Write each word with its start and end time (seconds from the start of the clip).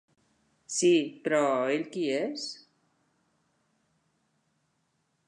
Sí, 0.75 0.89
però 1.27 1.41
ell 1.75 1.85
qui 1.97 2.07
és? 2.21 2.47